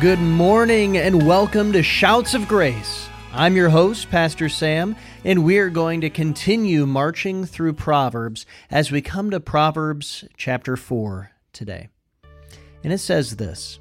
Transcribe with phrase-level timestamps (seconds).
[0.00, 3.10] Good morning and welcome to Shouts of Grace.
[3.34, 4.96] I'm your host, Pastor Sam,
[5.26, 11.32] and we're going to continue marching through Proverbs as we come to Proverbs chapter 4
[11.52, 11.90] today.
[12.82, 13.78] And it says this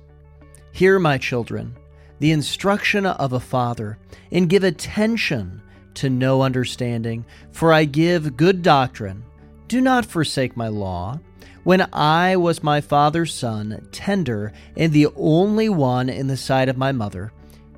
[0.74, 1.78] Hear, my children,
[2.20, 3.98] the instruction of a father,
[4.30, 5.62] and give attention
[5.94, 9.24] to know understanding, for I give good doctrine.
[9.70, 11.22] Do not forsake my law.
[11.64, 16.78] When I was my father's son, tender, and the only one in the sight of
[16.78, 17.34] my mother,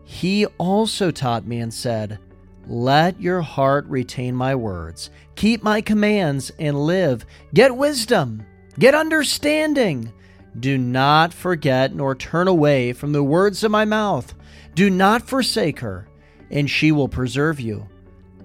[0.05, 2.19] he also taught me and said,
[2.67, 7.25] Let your heart retain my words, keep my commands, and live.
[7.53, 8.45] Get wisdom,
[8.77, 10.13] get understanding.
[10.59, 14.33] Do not forget nor turn away from the words of my mouth.
[14.75, 16.07] Do not forsake her,
[16.49, 17.87] and she will preserve you.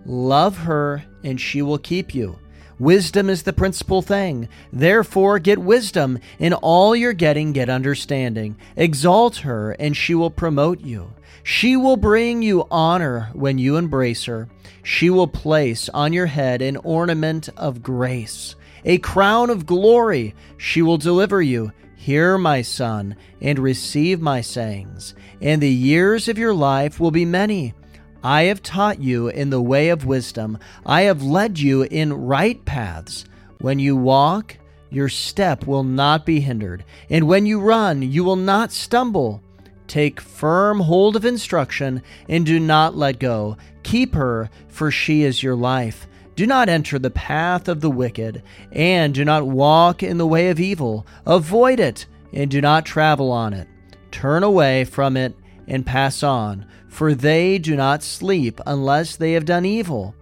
[0.07, 2.39] Love her, and she will keep you.
[2.79, 4.49] Wisdom is the principal thing.
[4.73, 6.19] Therefore, get wisdom.
[6.39, 8.57] In all your getting, get understanding.
[8.77, 11.13] Exalt her, and she will promote you.
[11.43, 14.49] She will bring you honor when you embrace her.
[14.83, 20.35] She will place on your head an ornament of grace, a crown of glory.
[20.59, 21.73] She will deliver you.
[21.97, 27.25] Hear, my son, and receive my sayings, and the years of your life will be
[27.25, 27.75] many.
[28.23, 30.59] I have taught you in the way of wisdom.
[30.85, 33.25] I have led you in right paths.
[33.61, 34.57] When you walk,
[34.91, 39.43] your step will not be hindered, and when you run, you will not stumble.
[39.87, 43.57] Take firm hold of instruction and do not let go.
[43.83, 46.07] Keep her, for she is your life.
[46.35, 50.51] Do not enter the path of the wicked, and do not walk in the way
[50.51, 51.07] of evil.
[51.25, 53.69] Avoid it, and do not travel on it.
[54.11, 55.35] Turn away from it
[55.67, 60.15] and pass on for they do not sleep unless they have done evil,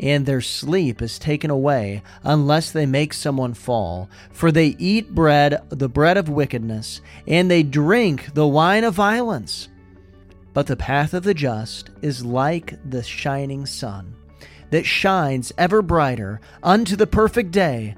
[0.00, 4.08] and their sleep is taken away unless they make someone fall.
[4.30, 9.68] For they eat bread, the bread of wickedness, and they drink the wine of violence.
[10.54, 14.14] But the path of the just is like the shining sun,
[14.70, 17.94] that shines ever brighter unto the perfect day.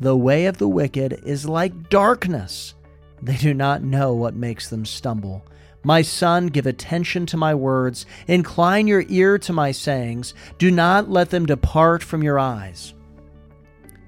[0.00, 2.74] The way of the wicked is like darkness.
[3.22, 5.44] They do not know what makes them stumble.
[5.86, 11.10] My son, give attention to my words, incline your ear to my sayings, do not
[11.10, 12.94] let them depart from your eyes.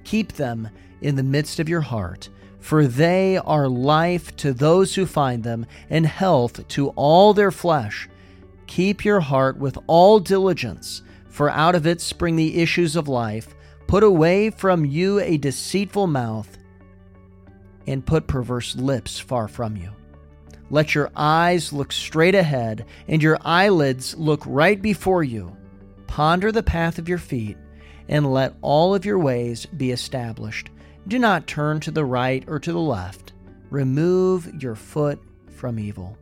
[0.04, 0.70] Keep them
[1.02, 5.66] in the midst of your heart, for they are life to those who find them,
[5.90, 8.08] and health to all their flesh.
[8.66, 13.54] Keep your heart with all diligence, for out of it spring the issues of life.
[13.86, 16.56] Put away from you a deceitful mouth,
[17.86, 19.90] and put perverse lips far from you.
[20.70, 25.56] Let your eyes look straight ahead and your eyelids look right before you.
[26.06, 27.56] Ponder the path of your feet
[28.08, 30.70] and let all of your ways be established.
[31.08, 33.32] Do not turn to the right or to the left.
[33.70, 36.16] Remove your foot from evil.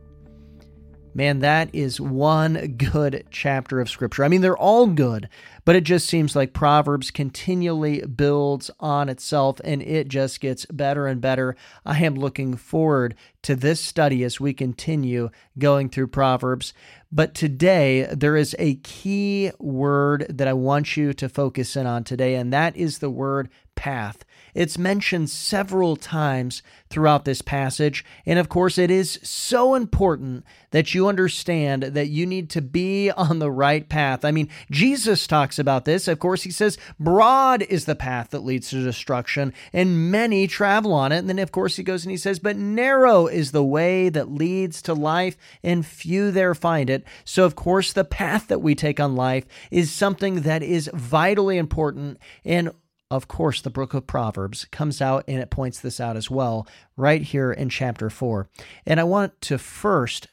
[1.13, 4.25] Man, that is one good chapter of Scripture.
[4.25, 5.29] I mean, they're all good,
[5.65, 11.07] but it just seems like Proverbs continually builds on itself and it just gets better
[11.07, 11.55] and better.
[11.85, 16.73] I am looking forward to this study as we continue going through Proverbs.
[17.11, 22.03] But today, there is a key word that I want you to focus in on
[22.03, 24.23] today, and that is the word path.
[24.55, 28.05] It's mentioned several times throughout this passage.
[28.25, 33.11] And of course, it is so important that you understand that you need to be
[33.17, 34.23] on the right path.
[34.23, 36.07] I mean, Jesus talks about this.
[36.07, 40.93] Of course, he says, Broad is the path that leads to destruction, and many travel
[40.93, 41.17] on it.
[41.17, 44.31] And then, of course, he goes and he says, But narrow is the way that
[44.31, 47.03] leads to life, and few there find it.
[47.25, 51.57] So, of course, the path that we take on life is something that is vitally
[51.57, 52.71] important and
[53.11, 56.67] of course, the book of Proverbs comes out and it points this out as well,
[56.97, 58.49] right here in chapter 4.
[58.85, 60.27] And I want to first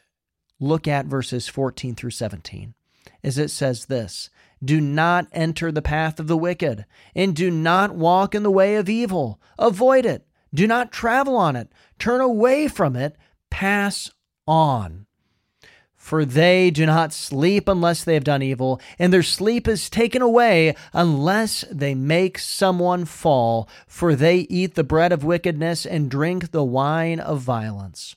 [0.59, 2.75] look at verses 14 through 17,
[3.23, 4.31] as it says this
[4.65, 8.77] Do not enter the path of the wicked, and do not walk in the way
[8.77, 9.41] of evil.
[9.59, 10.27] Avoid it.
[10.55, 11.71] Do not travel on it.
[11.99, 13.17] Turn away from it.
[13.51, 14.11] Pass
[14.47, 15.07] on
[16.03, 20.21] for they do not sleep unless they have done evil, and their sleep is taken
[20.21, 26.51] away unless they make someone fall, for they eat the bread of wickedness and drink
[26.51, 28.17] the wine of violence.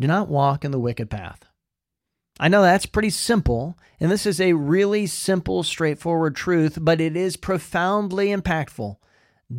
[0.00, 1.46] Do not walk in the wicked path.
[2.40, 7.16] I know that's pretty simple, and this is a really simple, straightforward truth, but it
[7.16, 8.96] is profoundly impactful.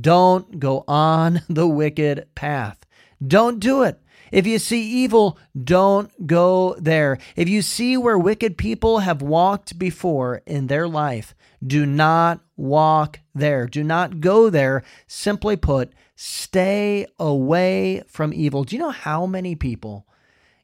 [0.02, 2.86] Don't go on the wicked path.
[3.26, 4.02] Don't do it.
[4.32, 7.18] If you see evil, don't go there.
[7.36, 11.36] If you see where wicked people have walked before in their life,
[11.66, 13.68] do not walk there.
[13.68, 14.84] Do not go there.
[15.08, 18.64] Simply put, stay away from evil.
[18.64, 20.08] Do you know how many people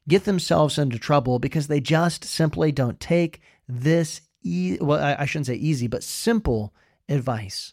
[0.08, 5.46] get themselves into trouble because they just simply don't take this, e- well, I shouldn't
[5.46, 6.74] say easy, but simple
[7.08, 7.72] advice.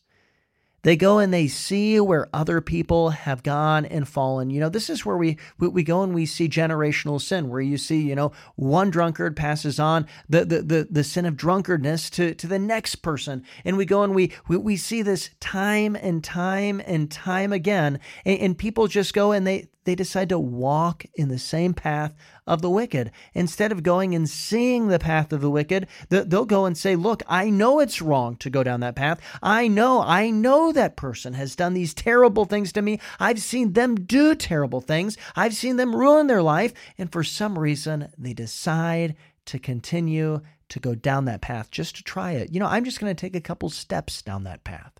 [0.84, 4.50] They go and they see where other people have gone and fallen.
[4.50, 7.78] You know, this is where we, we, go and we see generational sin, where you
[7.78, 12.34] see, you know, one drunkard passes on the, the, the, the sin of drunkardness to,
[12.36, 13.44] to the next person.
[13.64, 18.00] And we go and we, we, we see this time and time and time again.
[18.26, 22.14] And, and people just go and they, they decide to walk in the same path
[22.46, 23.12] of the wicked.
[23.34, 27.24] Instead of going and seeing the path of the wicked, they'll go and say, Look,
[27.28, 29.20] I know it's wrong to go down that path.
[29.42, 33.00] I know, I know that person has done these terrible things to me.
[33.20, 35.18] I've seen them do terrible things.
[35.36, 36.74] I've seen them ruin their life.
[36.98, 42.04] And for some reason, they decide to continue to go down that path just to
[42.04, 42.54] try it.
[42.54, 44.94] You know, I'm just going to take a couple steps down that path.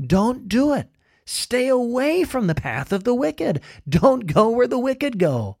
[0.00, 0.88] Don't do it.
[1.24, 3.60] Stay away from the path of the wicked.
[3.88, 5.58] Don't go where the wicked go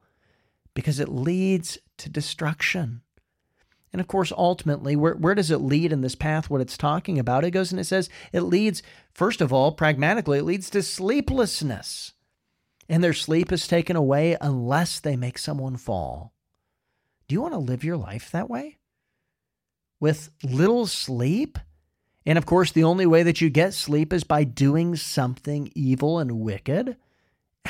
[0.74, 3.02] because it leads to destruction.
[3.92, 6.48] And of course, ultimately, where, where does it lead in this path?
[6.48, 7.44] What it's talking about?
[7.44, 8.82] It goes and it says it leads,
[9.12, 12.14] first of all, pragmatically, it leads to sleeplessness.
[12.88, 16.32] And their sleep is taken away unless they make someone fall.
[17.28, 18.78] Do you want to live your life that way?
[20.00, 21.58] With little sleep?
[22.24, 26.18] And of course, the only way that you get sleep is by doing something evil
[26.18, 26.96] and wicked.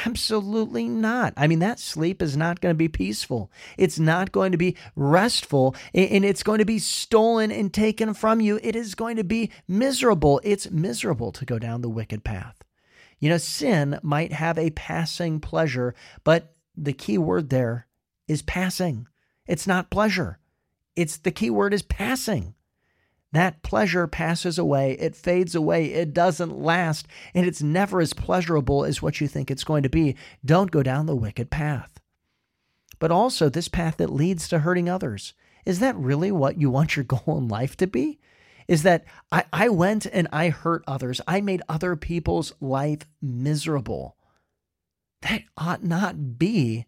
[0.06, 1.34] Absolutely not.
[1.36, 3.50] I mean, that sleep is not going to be peaceful.
[3.76, 8.40] It's not going to be restful, and it's going to be stolen and taken from
[8.40, 8.58] you.
[8.62, 10.40] It is going to be miserable.
[10.44, 12.56] It's miserable to go down the wicked path.
[13.18, 15.94] You know, sin might have a passing pleasure,
[16.24, 17.86] but the key word there
[18.26, 19.06] is passing.
[19.46, 20.38] It's not pleasure.
[20.96, 22.54] It's the key word is passing.
[23.32, 28.84] That pleasure passes away, it fades away, it doesn't last, and it's never as pleasurable
[28.84, 30.16] as what you think it's going to be.
[30.44, 31.98] Don't go down the wicked path.
[32.98, 35.32] But also, this path that leads to hurting others.
[35.64, 38.20] Is that really what you want your goal in life to be?
[38.68, 44.16] Is that I, I went and I hurt others, I made other people's life miserable.
[45.22, 46.86] That ought not be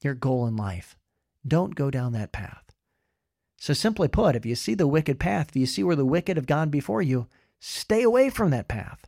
[0.00, 0.96] your goal in life.
[1.46, 2.69] Don't go down that path.
[3.60, 6.38] So, simply put, if you see the wicked path, if you see where the wicked
[6.38, 7.28] have gone before you,
[7.58, 9.06] stay away from that path.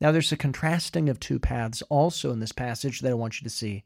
[0.00, 3.44] Now, there's a contrasting of two paths also in this passage that I want you
[3.44, 3.84] to see.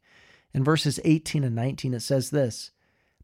[0.55, 2.71] In verses 18 and 19, it says this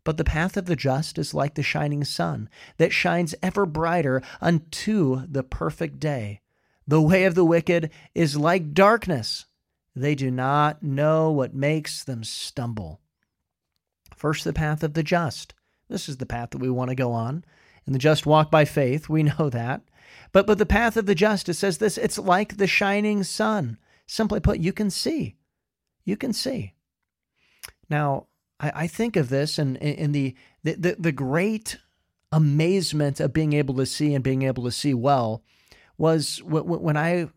[0.03, 2.47] But the path of the just is like the shining sun
[2.77, 6.41] that shines ever brighter unto the perfect day.
[6.87, 9.47] The way of the wicked is like darkness.
[9.95, 13.01] They do not know what makes them stumble.
[14.15, 15.55] First, the path of the just.
[15.91, 17.43] This is the path that we want to go on.
[17.85, 19.09] And the just walk by faith.
[19.09, 19.81] We know that.
[20.31, 23.77] But but the path of the just, it says this, it's like the shining sun.
[24.07, 25.35] Simply put, you can see.
[26.03, 26.73] You can see.
[27.89, 28.27] Now,
[28.59, 31.77] I, I think of this and in, in the, the, the, the great
[32.31, 35.43] amazement of being able to see and being able to see well
[35.97, 37.27] was when I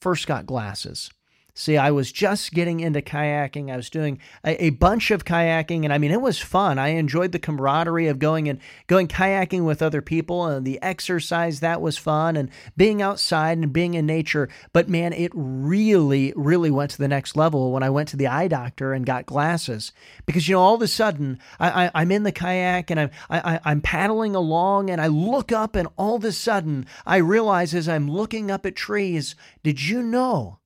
[0.00, 1.10] first got glasses.
[1.58, 3.72] See, I was just getting into kayaking.
[3.72, 6.78] I was doing a, a, bunch of kayaking, and I mean, it was fun.
[6.78, 11.60] I enjoyed the camaraderie of going and going kayaking with other people, and the exercise
[11.60, 14.50] that was fun, and being outside and being in nature.
[14.74, 18.26] But man, it really, really went to the next level when I went to the
[18.26, 19.92] eye doctor and got glasses.
[20.26, 23.10] Because you know, all of a sudden, I, I, am in the kayak and I'm
[23.30, 27.74] I, I'm paddling along, and I look up, and all of a sudden, I realize
[27.74, 30.58] as I'm looking up at trees, did you know?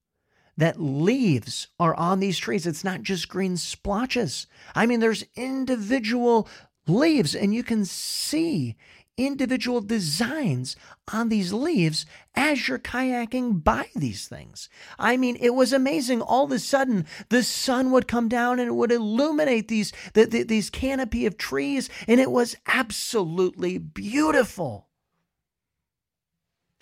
[0.56, 2.66] That leaves are on these trees.
[2.66, 4.46] It's not just green splotches.
[4.74, 6.48] I mean, there's individual
[6.86, 8.76] leaves, and you can see
[9.16, 10.76] individual designs
[11.12, 14.68] on these leaves as you're kayaking by these things.
[14.98, 16.22] I mean, it was amazing.
[16.22, 20.24] All of a sudden, the sun would come down and it would illuminate these the,
[20.24, 24.88] the, these canopy of trees, and it was absolutely beautiful.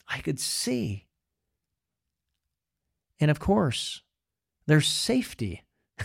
[0.07, 1.08] I could see
[3.21, 4.03] and of course,
[4.67, 5.65] there's safety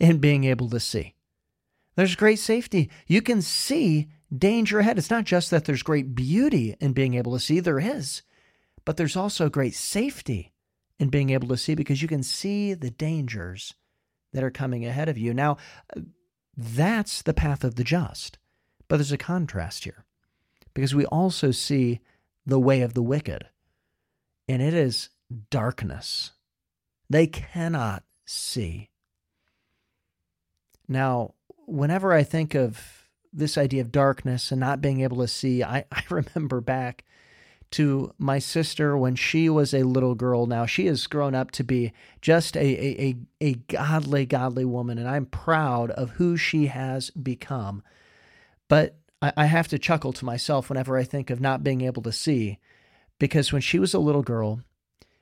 [0.00, 1.14] in being able to see.
[1.96, 2.90] There's great safety.
[3.06, 4.98] You can see danger ahead.
[4.98, 8.22] It's not just that there's great beauty in being able to see, there is,
[8.84, 10.52] but there's also great safety
[10.98, 13.74] in being able to see because you can see the dangers
[14.32, 15.32] that are coming ahead of you.
[15.32, 15.56] Now,
[16.56, 18.38] that's the path of the just.
[18.88, 20.04] But there's a contrast here
[20.74, 22.00] because we also see
[22.44, 23.48] the way of the wicked,
[24.48, 25.08] and it is
[25.50, 26.32] darkness.
[27.08, 28.90] They cannot see.
[30.88, 31.34] Now,
[31.66, 35.84] whenever I think of this idea of darkness and not being able to see, I,
[35.92, 37.04] I remember back
[37.72, 40.46] to my sister when she was a little girl.
[40.46, 44.98] Now she has grown up to be just a, a, a, a godly, godly woman,
[44.98, 47.82] and I'm proud of who she has become.
[48.68, 52.02] But I, I have to chuckle to myself whenever I think of not being able
[52.02, 52.58] to see,
[53.18, 54.60] because when she was a little girl,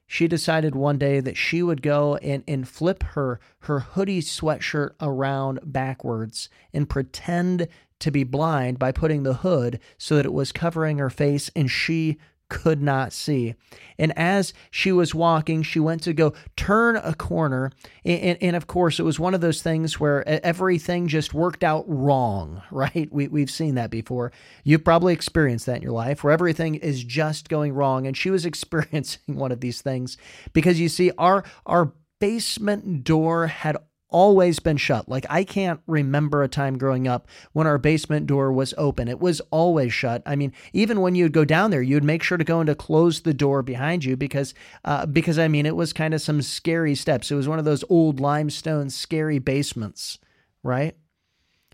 [0.07, 4.91] she decided one day that she would go and, and flip her her hoodie sweatshirt
[5.01, 7.67] around backwards and pretend
[8.01, 11.71] to be blind by putting the hood so that it was covering her face and
[11.71, 12.19] she
[12.55, 13.57] could not see.
[13.99, 17.73] And as she was walking, she went to go turn a corner.
[18.05, 21.85] And, and, of course, it was one of those things where everything just worked out
[21.89, 23.13] wrong, right?
[23.13, 24.31] We, we've seen that before.
[24.63, 28.07] You've probably experienced that in your life where everything is just going wrong.
[28.07, 30.17] And she was experiencing one of these things
[30.53, 33.77] because you see, our, our basement door had
[34.15, 35.09] always been shut.
[35.09, 39.09] Like I can't remember a time growing up when our basement door was open.
[39.09, 40.23] It was always shut.
[40.25, 42.77] I mean, even when you'd go down there, you'd make sure to go and to
[42.77, 44.55] close the door behind you because
[44.85, 47.33] uh, because I mean, it was kind of some scary steps.
[47.33, 50.21] It was one of those old limestone scary basements,
[50.63, 50.97] right?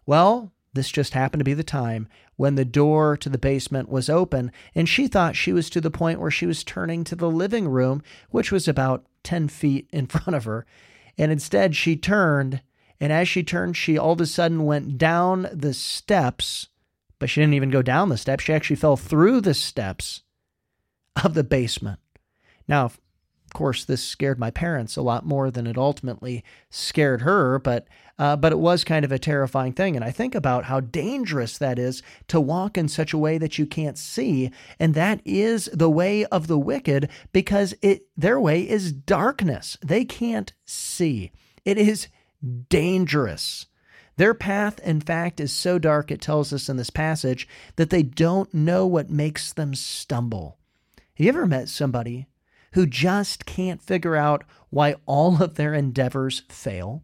[0.07, 4.09] Well, this just happened to be the time when the door to the basement was
[4.09, 7.31] open, and she thought she was to the point where she was turning to the
[7.31, 10.65] living room, which was about 10 feet in front of her.
[11.21, 12.63] And instead, she turned,
[12.99, 16.69] and as she turned, she all of a sudden went down the steps,
[17.19, 18.45] but she didn't even go down the steps.
[18.45, 20.23] She actually fell through the steps
[21.23, 22.01] of the basement.
[22.67, 22.93] Now,
[23.51, 27.89] of course, this scared my parents a lot more than it ultimately scared her, but
[28.17, 29.97] uh, but it was kind of a terrifying thing.
[29.97, 33.59] And I think about how dangerous that is to walk in such a way that
[33.59, 38.61] you can't see, and that is the way of the wicked because it their way
[38.63, 39.77] is darkness.
[39.85, 41.33] They can't see.
[41.65, 42.07] It is
[42.69, 43.67] dangerous.
[44.17, 48.05] Their path, in fact, is so dark, it tells us in this passage, that they
[48.05, 50.57] don't know what makes them stumble.
[51.15, 52.27] Have you ever met somebody
[52.73, 57.03] who just can't figure out why all of their endeavors fail?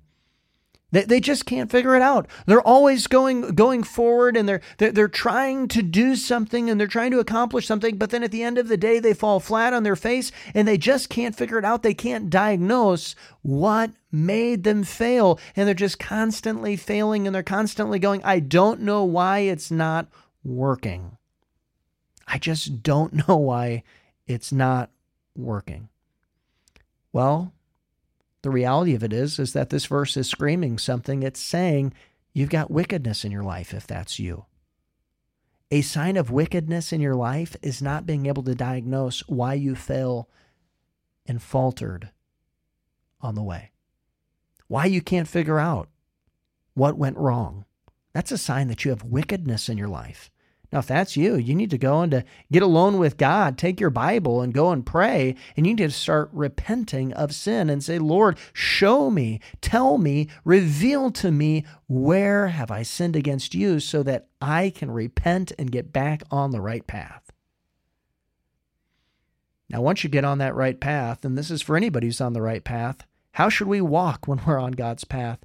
[0.92, 2.28] They, they just can't figure it out.
[2.46, 6.86] They're always going going forward and they're, they're they're trying to do something and they're
[6.86, 9.74] trying to accomplish something, but then at the end of the day they fall flat
[9.74, 11.82] on their face and they just can't figure it out.
[11.82, 17.98] They can't diagnose what made them fail and they're just constantly failing and they're constantly
[17.98, 20.06] going, I don't know why it's not
[20.44, 21.18] working.
[22.28, 23.82] I just don't know why
[24.26, 24.90] it's not
[25.38, 25.88] working.
[27.12, 27.52] Well,
[28.42, 31.22] the reality of it is is that this verse is screaming something.
[31.22, 31.94] It's saying
[32.32, 34.46] you've got wickedness in your life if that's you.
[35.70, 39.74] A sign of wickedness in your life is not being able to diagnose why you
[39.74, 40.28] fell
[41.26, 42.10] and faltered
[43.20, 43.72] on the way.
[44.68, 45.88] Why you can't figure out
[46.74, 47.64] what went wrong.
[48.12, 50.30] That's a sign that you have wickedness in your life.
[50.76, 53.80] Now, if that's you, you need to go and to get alone with God, take
[53.80, 57.82] your Bible and go and pray, and you need to start repenting of sin and
[57.82, 63.80] say, Lord, show me, tell me, reveal to me where have I sinned against you
[63.80, 67.32] so that I can repent and get back on the right path.
[69.70, 72.34] Now, once you get on that right path, and this is for anybody who's on
[72.34, 75.38] the right path, how should we walk when we're on God's path?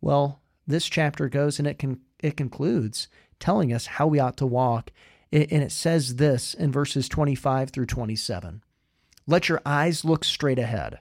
[0.00, 4.46] Well, this chapter goes and it can it concludes telling us how we ought to
[4.46, 4.90] walk.
[5.32, 8.62] And it says this in verses 25 through 27
[9.26, 11.00] Let your eyes look straight ahead,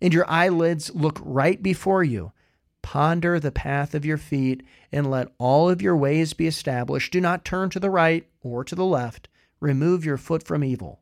[0.00, 2.32] and your eyelids look right before you.
[2.82, 7.12] Ponder the path of your feet, and let all of your ways be established.
[7.12, 9.28] Do not turn to the right or to the left.
[9.60, 11.00] Remove your foot from evil.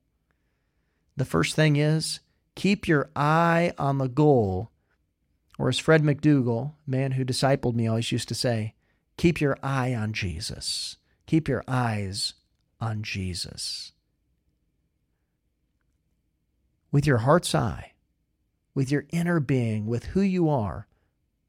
[1.17, 2.21] The first thing is
[2.55, 4.71] keep your eye on the goal,
[5.59, 8.75] or as Fred McDougall, man who discipled me, always used to say,
[9.19, 10.97] Keep your eye on Jesus.
[11.27, 12.35] Keep your eyes
[12.81, 13.93] on Jesus.
[16.93, 17.93] With your heart's eye,
[18.75, 20.87] with your inner being, with who you are,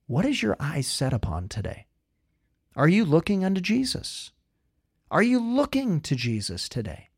[0.07, 1.85] what is your eye set upon today?
[2.75, 4.31] Are you looking unto Jesus?
[5.11, 7.09] Are you looking to Jesus today?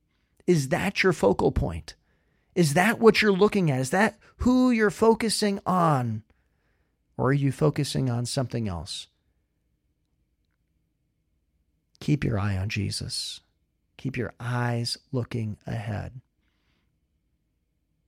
[0.45, 1.95] Is that your focal point?
[2.55, 3.79] Is that what you're looking at?
[3.79, 6.23] Is that who you're focusing on?
[7.15, 9.07] Or are you focusing on something else?
[12.01, 13.39] Keep your eye on Jesus.
[13.95, 16.19] Keep your eyes looking ahead.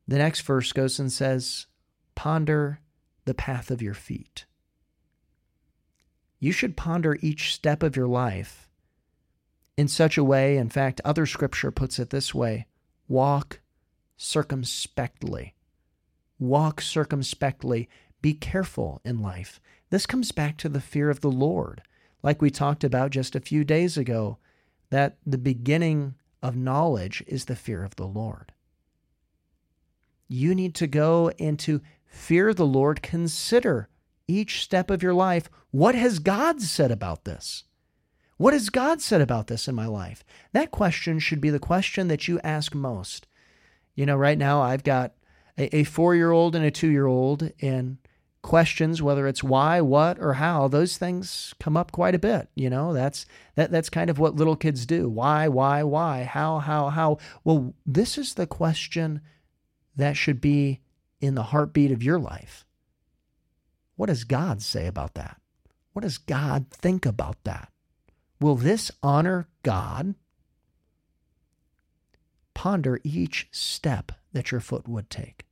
[0.07, 1.67] The next verse goes and says,
[2.15, 2.79] Ponder
[3.23, 4.45] the path of your feet.
[6.39, 8.69] You should ponder each step of your life
[9.77, 12.67] in such a way, in fact, other scripture puts it this way
[13.07, 13.59] walk
[14.17, 15.55] circumspectly.
[16.39, 17.89] Walk circumspectly.
[18.21, 19.59] Be careful in life.
[19.89, 21.81] This comes back to the fear of the Lord
[22.23, 24.37] like we talked about just a few days ago,
[24.89, 28.53] that the beginning of knowledge is the fear of the Lord.
[30.27, 33.89] You need to go into fear the Lord, consider
[34.27, 35.49] each step of your life.
[35.71, 37.65] What has God said about this?
[38.37, 40.23] What has God said about this in my life?
[40.53, 43.27] That question should be the question that you ask most.
[43.95, 45.13] You know, right now I've got
[45.57, 47.97] a, a four year old and a two year old, and
[48.43, 52.49] questions, whether it's why, what, or how, those things come up quite a bit.
[52.53, 55.09] You know, that's that that's kind of what little kids do.
[55.09, 57.17] Why, why, why, how, how, how.
[57.43, 59.21] Well, this is the question
[59.95, 60.81] that should be
[61.19, 62.65] in the heartbeat of your life.
[63.95, 65.39] What does God say about that?
[65.93, 67.69] What does God think about that?
[68.39, 70.15] Will this honor God?
[72.53, 75.45] Ponder each step that your foot would take.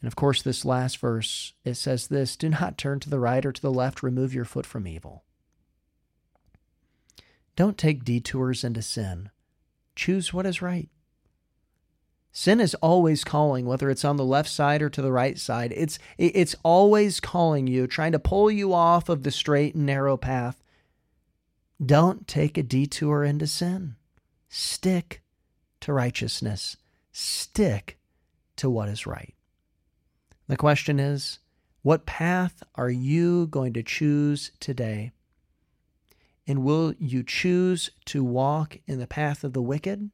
[0.00, 3.44] And of course, this last verse, it says this Do not turn to the right
[3.44, 5.24] or to the left, remove your foot from evil.
[7.56, 9.30] Don't take detours into sin.
[9.94, 10.88] Choose what is right.
[12.32, 15.72] Sin is always calling, whether it's on the left side or to the right side.
[15.76, 20.16] It's, it's always calling you, trying to pull you off of the straight and narrow
[20.16, 20.62] path.
[21.84, 23.96] Don't take a detour into sin.
[24.48, 25.22] Stick
[25.80, 26.76] to righteousness.
[27.10, 27.98] Stick
[28.56, 29.34] to what is right.
[30.50, 31.38] The question is
[31.82, 35.12] what path are you going to choose today?
[36.44, 40.10] And will you choose to walk in the path of the wicked,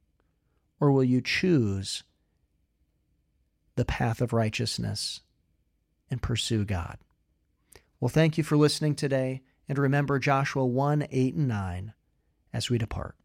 [0.79, 2.03] or will you choose
[3.77, 5.23] the path of righteousness
[6.11, 6.99] and pursue God?
[7.99, 9.41] Well, thank you for listening today,
[9.71, 11.95] and remember Joshua 1 8 and 9
[12.53, 13.17] as we depart.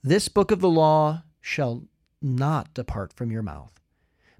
[0.00, 1.82] This book of the law shall
[2.20, 3.81] not depart from your mouth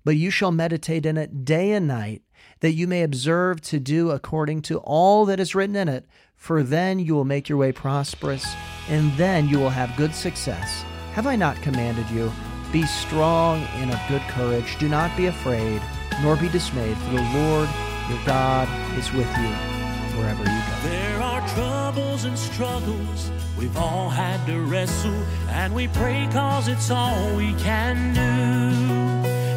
[0.05, 2.23] but you shall meditate in it day and night,
[2.61, 6.07] that you may observe to do according to all that is written in it.
[6.37, 8.45] For then you will make your way prosperous,
[8.89, 10.83] and then you will have good success.
[11.13, 12.33] Have I not commanded you?
[12.73, 14.79] Be strong and of good courage.
[14.79, 15.81] Do not be afraid,
[16.23, 17.69] nor be dismayed, for the Lord
[18.09, 19.83] your God is with you
[20.19, 20.89] wherever you go.
[20.89, 25.15] There are troubles and struggles we've all had to wrestle,
[25.49, 28.92] and we pray cause it's all we can do.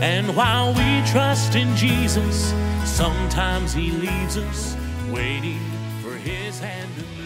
[0.02, 2.54] And while we trust in Jesus,
[2.84, 4.76] sometimes He leaves us
[5.10, 5.60] waiting
[6.02, 7.25] for His hand to move.